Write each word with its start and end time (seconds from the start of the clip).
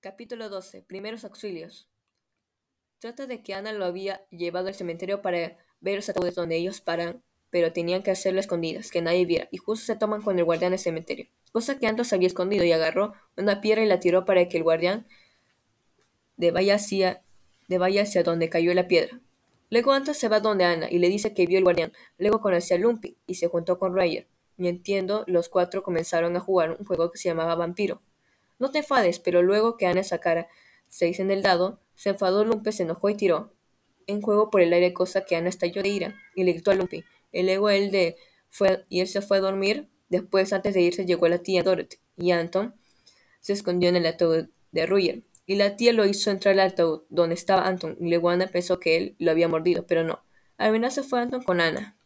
Capítulo 0.00 0.48
12. 0.48 0.82
Primeros 0.82 1.24
auxilios. 1.24 1.88
Trata 3.00 3.26
de 3.26 3.42
que 3.42 3.54
Ana 3.54 3.72
lo 3.72 3.84
había 3.84 4.24
llevado 4.30 4.68
al 4.68 4.74
cementerio 4.74 5.22
para 5.22 5.58
ver 5.80 5.96
los 5.96 6.08
ataúdes 6.08 6.36
donde 6.36 6.54
ellos 6.54 6.80
paran, 6.80 7.24
pero 7.50 7.72
tenían 7.72 8.04
que 8.04 8.12
hacerlo 8.12 8.38
escondidas, 8.38 8.92
que 8.92 9.02
nadie 9.02 9.26
viera, 9.26 9.48
y 9.50 9.56
justo 9.56 9.86
se 9.86 9.96
toman 9.96 10.22
con 10.22 10.38
el 10.38 10.44
guardián 10.44 10.70
del 10.70 10.78
cementerio, 10.78 11.26
cosa 11.50 11.80
que 11.80 11.88
Anton 11.88 12.04
se 12.04 12.14
había 12.14 12.28
escondido 12.28 12.64
y 12.64 12.70
agarró 12.70 13.12
una 13.36 13.60
piedra 13.60 13.82
y 13.82 13.88
la 13.88 13.98
tiró 13.98 14.24
para 14.24 14.48
que 14.48 14.58
el 14.58 14.62
guardián 14.62 15.04
de 16.36 16.52
vaya 16.52 16.76
hacia, 16.76 17.24
de 17.66 17.78
vaya 17.78 18.02
hacia 18.02 18.22
donde 18.22 18.48
cayó 18.48 18.72
la 18.74 18.86
piedra. 18.86 19.20
Luego 19.68 19.90
Anton 19.90 20.14
se 20.14 20.28
va 20.28 20.38
donde 20.38 20.64
Ana 20.64 20.88
y 20.88 21.00
le 21.00 21.08
dice 21.08 21.34
que 21.34 21.46
vio 21.46 21.58
el 21.58 21.64
guardián. 21.64 21.92
Luego 22.18 22.40
conoció 22.40 22.76
a 22.76 22.78
Lumpy 22.78 23.16
y 23.26 23.34
se 23.34 23.48
juntó 23.48 23.80
con 23.80 23.96
Roger. 23.96 24.28
Y 24.56 24.68
entiendo, 24.68 25.24
los 25.26 25.48
cuatro 25.48 25.82
comenzaron 25.82 26.36
a 26.36 26.40
jugar 26.40 26.76
un 26.78 26.86
juego 26.86 27.10
que 27.10 27.18
se 27.18 27.28
llamaba 27.28 27.56
Vampiro. 27.56 28.00
No 28.58 28.70
te 28.70 28.78
enfades, 28.78 29.18
pero 29.18 29.42
luego 29.42 29.76
que 29.76 29.86
Ana 29.86 30.02
sacara 30.02 30.48
seis 30.88 31.20
en 31.20 31.30
el 31.30 31.42
dado, 31.42 31.80
se 31.94 32.10
enfadó 32.10 32.44
Lumpe, 32.44 32.72
se 32.72 32.84
enojó 32.84 33.10
y 33.10 33.14
tiró 33.14 33.52
en 34.06 34.22
juego 34.22 34.50
por 34.50 34.62
el 34.62 34.72
aire, 34.72 34.92
cosa 34.92 35.24
que 35.24 35.36
Ana 35.36 35.50
estalló 35.50 35.82
de 35.82 35.90
ira 35.90 36.16
y 36.34 36.44
le 36.44 36.52
gritó 36.52 36.70
a 36.70 36.74
Lumpy. 36.74 37.04
Y 37.30 37.42
luego 37.42 37.68
él, 37.70 37.90
de, 37.90 38.16
fue, 38.48 38.84
y 38.88 39.00
él 39.00 39.06
se 39.06 39.20
fue 39.20 39.36
a 39.36 39.40
dormir. 39.40 39.88
Después, 40.08 40.52
antes 40.52 40.74
de 40.74 40.80
irse, 40.80 41.04
llegó 41.04 41.28
la 41.28 41.38
tía 41.38 41.62
Dorothy 41.62 41.98
y 42.16 42.30
Anton 42.32 42.74
se 43.40 43.52
escondió 43.52 43.90
en 43.90 43.96
el 43.96 44.06
ataúd 44.06 44.48
de 44.72 44.86
Roger. 44.86 45.22
Y 45.44 45.56
la 45.56 45.76
tía 45.76 45.92
lo 45.92 46.06
hizo 46.06 46.30
entrar 46.30 46.54
al 46.54 46.70
ataúd 46.70 47.02
donde 47.10 47.34
estaba 47.34 47.66
Anton 47.66 47.96
y 48.00 48.08
luego 48.08 48.30
Ana 48.30 48.48
pensó 48.48 48.80
que 48.80 48.96
él 48.96 49.16
lo 49.18 49.30
había 49.30 49.48
mordido, 49.48 49.86
pero 49.86 50.04
no. 50.04 50.24
Al 50.56 50.72
final 50.72 50.90
se 50.90 51.02
fue 51.02 51.20
Anton 51.20 51.42
con 51.42 51.60
Ana. 51.60 51.97